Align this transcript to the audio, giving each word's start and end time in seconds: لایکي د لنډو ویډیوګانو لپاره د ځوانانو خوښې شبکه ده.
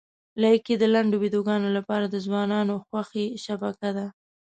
لایکي 0.41 0.73
د 0.79 0.83
لنډو 0.93 1.15
ویډیوګانو 1.23 1.69
لپاره 1.77 2.05
د 2.07 2.15
ځوانانو 2.25 2.73
خوښې 2.85 3.25
شبکه 3.43 3.89
ده. 3.97 4.07